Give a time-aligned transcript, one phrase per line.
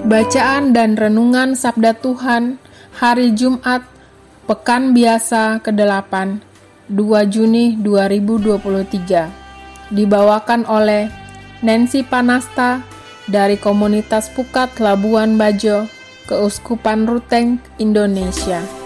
[0.00, 2.56] Bacaan dan Renungan Sabda Tuhan
[2.96, 3.84] Hari Jumat
[4.48, 6.40] Pekan Biasa ke-8
[6.88, 6.96] 2
[7.28, 11.12] Juni 2023 Dibawakan oleh
[11.60, 12.80] Nancy Panasta
[13.28, 15.84] dari Komunitas Pukat Labuan Bajo,
[16.24, 18.79] Keuskupan Ruteng, Indonesia.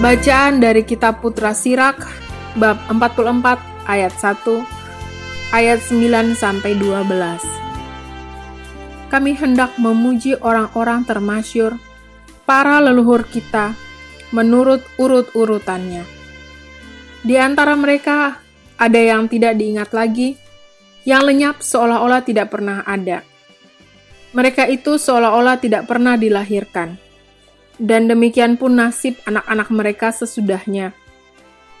[0.00, 2.00] Bacaan dari Kitab Putra Sirak,
[2.56, 4.64] bab 44 ayat 1,
[5.52, 7.12] ayat 9 sampai 12.
[9.12, 11.76] Kami hendak memuji orang-orang termasyur,
[12.48, 13.76] para leluhur kita,
[14.32, 16.08] menurut urut-urutannya.
[17.20, 18.40] Di antara mereka
[18.80, 20.40] ada yang tidak diingat lagi,
[21.04, 23.20] yang lenyap seolah-olah tidak pernah ada.
[24.32, 27.09] Mereka itu seolah-olah tidak pernah dilahirkan
[27.80, 30.92] dan demikian pun nasib anak-anak mereka sesudahnya.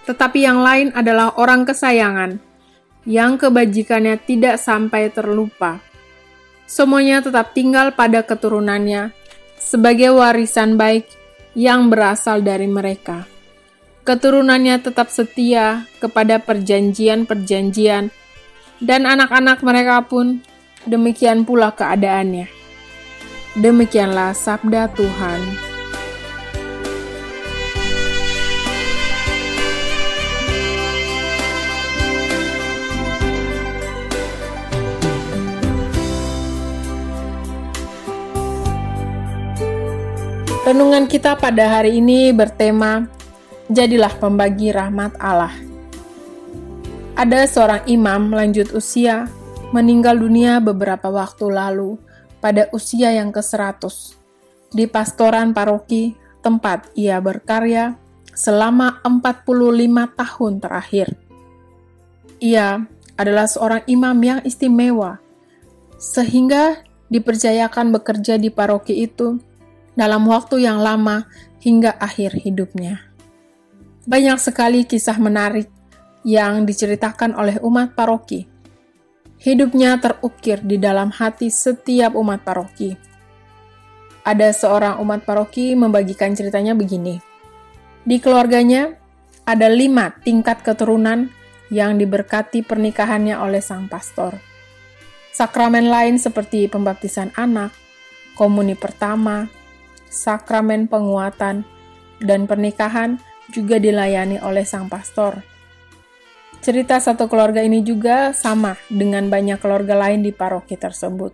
[0.08, 2.40] Tetapi yang lain adalah orang kesayangan,
[3.04, 5.84] yang kebajikannya tidak sampai terlupa.
[6.64, 9.12] Semuanya tetap tinggal pada keturunannya
[9.60, 11.04] sebagai warisan baik
[11.52, 13.28] yang berasal dari mereka.
[14.00, 18.08] Keturunannya tetap setia kepada perjanjian-perjanjian,
[18.80, 20.40] dan anak-anak mereka pun
[20.88, 22.48] demikian pula keadaannya.
[23.60, 25.69] Demikianlah sabda Tuhan.
[40.60, 43.08] Renungan kita pada hari ini bertema
[43.72, 45.56] Jadilah pembagi rahmat Allah.
[47.16, 49.24] Ada seorang imam lanjut usia
[49.72, 51.96] meninggal dunia beberapa waktu lalu
[52.44, 54.20] pada usia yang ke-100
[54.76, 56.12] di pastoran paroki
[56.44, 57.96] tempat ia berkarya
[58.36, 59.48] selama 45
[60.12, 61.08] tahun terakhir.
[62.36, 62.84] Ia
[63.16, 65.24] adalah seorang imam yang istimewa
[65.96, 69.40] sehingga dipercayakan bekerja di paroki itu
[69.94, 71.26] dalam waktu yang lama
[71.60, 73.10] hingga akhir hidupnya.
[74.08, 75.68] Banyak sekali kisah menarik
[76.24, 78.48] yang diceritakan oleh umat paroki.
[79.40, 82.92] Hidupnya terukir di dalam hati setiap umat paroki.
[84.20, 87.16] Ada seorang umat paroki membagikan ceritanya begini.
[88.04, 88.92] Di keluarganya
[89.48, 91.32] ada lima tingkat keturunan
[91.72, 94.36] yang diberkati pernikahannya oleh sang pastor.
[95.32, 97.72] Sakramen lain seperti pembaptisan anak,
[98.36, 99.48] komuni pertama,
[100.10, 101.64] sakramen penguatan,
[102.20, 103.16] dan pernikahan
[103.48, 105.40] juga dilayani oleh sang pastor.
[106.60, 111.32] Cerita satu keluarga ini juga sama dengan banyak keluarga lain di paroki tersebut.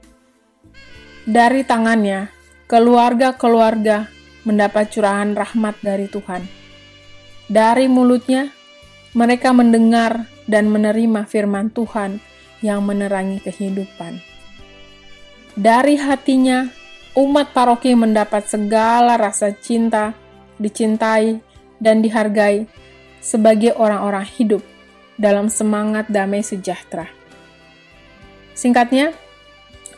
[1.27, 2.31] Dari tangannya,
[2.71, 4.07] keluarga-keluarga
[4.47, 6.47] mendapat curahan rahmat dari Tuhan.
[7.51, 8.55] Dari mulutnya,
[9.19, 12.23] mereka mendengar dan menerima firman Tuhan
[12.63, 14.23] yang menerangi kehidupan.
[15.59, 16.71] Dari hatinya,
[17.17, 20.13] umat paroki mendapat segala rasa cinta,
[20.61, 21.41] dicintai,
[21.81, 22.69] dan dihargai
[23.25, 24.61] sebagai orang-orang hidup
[25.17, 27.09] dalam semangat damai sejahtera.
[28.53, 29.17] Singkatnya,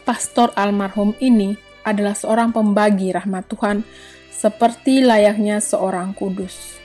[0.07, 3.83] pastor almarhum ini adalah seorang pembagi rahmat Tuhan
[4.31, 6.79] seperti layaknya seorang kudus.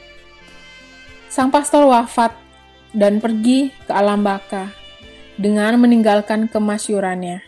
[1.29, 2.33] Sang pastor wafat
[2.94, 4.69] dan pergi ke alam baka
[5.38, 7.41] dengan meninggalkan kemasyurannya,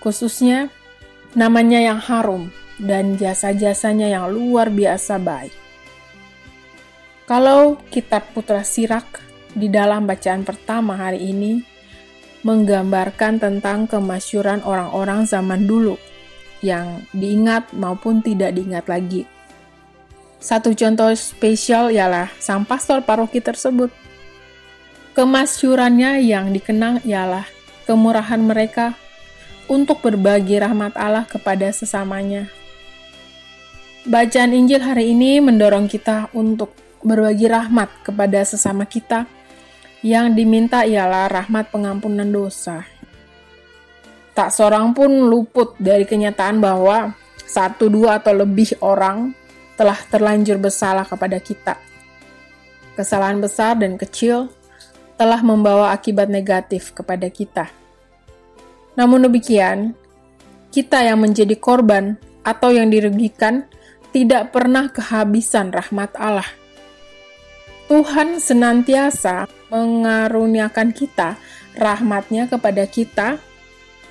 [0.00, 0.68] khususnya
[1.36, 5.52] namanya yang harum, dan jasa-jasanya yang luar biasa baik.
[7.28, 9.20] Kalau kitab Putra Sirak
[9.52, 11.60] di dalam bacaan pertama hari ini
[12.46, 15.98] menggambarkan tentang kemasyuran orang-orang zaman dulu
[16.64, 19.26] yang diingat maupun tidak diingat lagi.
[20.38, 23.90] Satu contoh spesial ialah sang pastor paroki tersebut.
[25.18, 27.42] Kemasyurannya yang dikenang ialah
[27.90, 28.94] kemurahan mereka
[29.68, 32.48] untuk berbagi rahmat Allah kepada sesamanya.
[34.08, 36.72] Bacaan Injil hari ini mendorong kita untuk
[37.04, 39.28] berbagi rahmat kepada sesama kita.
[40.00, 42.86] Yang diminta ialah rahmat pengampunan dosa.
[44.32, 47.12] Tak seorang pun luput dari kenyataan bahwa
[47.42, 49.34] satu, dua, atau lebih orang
[49.74, 51.74] telah terlanjur bersalah kepada kita.
[52.94, 54.46] Kesalahan besar dan kecil
[55.18, 57.66] telah membawa akibat negatif kepada kita.
[58.98, 59.94] Namun demikian,
[60.74, 63.70] kita yang menjadi korban atau yang dirugikan
[64.10, 66.50] tidak pernah kehabisan rahmat Allah.
[67.86, 71.38] Tuhan senantiasa mengaruniakan kita
[71.78, 73.40] rahmatnya kepada kita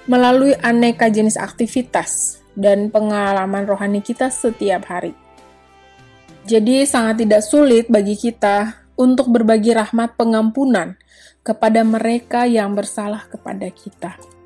[0.07, 5.13] melalui aneka jenis aktivitas dan pengalaman rohani kita setiap hari.
[6.47, 10.95] Jadi sangat tidak sulit bagi kita untuk berbagi rahmat pengampunan
[11.43, 14.36] kepada mereka yang bersalah kepada kita.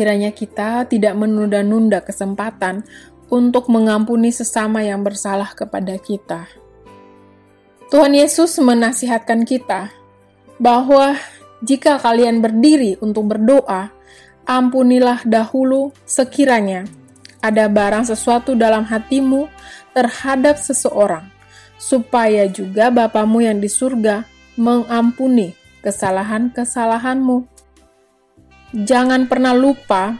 [0.00, 2.88] Kiranya kita tidak menunda-nunda kesempatan
[3.28, 6.48] untuk mengampuni sesama yang bersalah kepada kita.
[7.92, 9.92] Tuhan Yesus menasihatkan kita
[10.56, 11.20] bahwa
[11.60, 13.92] jika kalian berdiri untuk berdoa,
[14.48, 16.88] ampunilah dahulu sekiranya
[17.44, 19.52] ada barang sesuatu dalam hatimu
[19.92, 21.28] terhadap seseorang,
[21.76, 24.24] supaya juga Bapamu yang di surga
[24.56, 25.52] mengampuni
[25.84, 27.59] kesalahan-kesalahanmu.
[28.70, 30.14] Jangan pernah lupa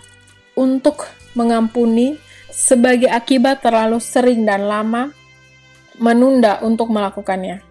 [0.58, 1.06] untuk
[1.38, 2.18] mengampuni
[2.50, 5.14] sebagai akibat terlalu sering dan lama
[6.02, 7.62] menunda untuk melakukannya.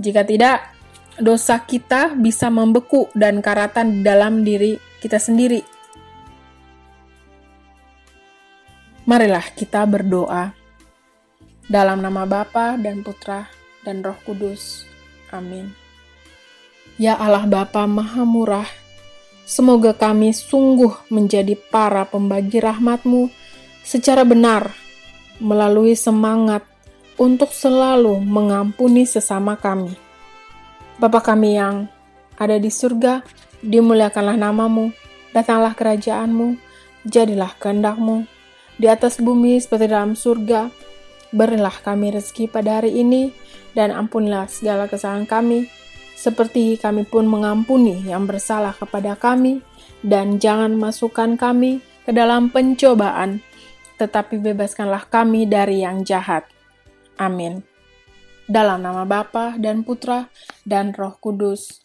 [0.00, 0.72] Jika tidak,
[1.20, 5.60] dosa kita bisa membeku dan karatan dalam diri kita sendiri.
[9.04, 10.54] Marilah kita berdoa.
[11.66, 13.46] Dalam nama Bapa dan Putra
[13.86, 14.84] dan Roh Kudus.
[15.30, 15.72] Amin.
[17.00, 18.68] Ya Allah Bapa Maha Murah,
[19.44, 23.30] semoga kami sungguh menjadi para pembagi rahmat-Mu
[23.82, 24.74] secara benar
[25.42, 26.62] melalui semangat
[27.18, 29.94] untuk selalu mengampuni sesama kami.
[30.96, 31.90] Bapa kami yang
[32.38, 33.22] ada di surga,
[33.60, 34.94] dimuliakanlah namamu,
[35.34, 36.56] datanglah kerajaanmu,
[37.06, 38.24] jadilah kehendakmu,
[38.78, 40.70] di atas bumi seperti dalam surga,
[41.32, 43.32] Berilah kami rezeki pada hari ini,
[43.72, 45.64] dan ampunilah segala kesalahan kami,
[46.22, 49.58] seperti kami pun mengampuni yang bersalah kepada kami,
[50.06, 53.42] dan jangan masukkan kami ke dalam pencobaan,
[53.98, 56.46] tetapi bebaskanlah kami dari yang jahat.
[57.18, 57.66] Amin.
[58.46, 60.30] Dalam nama Bapa dan Putra
[60.62, 61.82] dan Roh Kudus.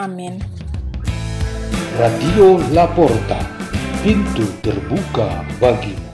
[0.00, 0.40] Amin.
[2.00, 3.40] Radio Laporta,
[4.00, 6.07] pintu terbuka bagimu.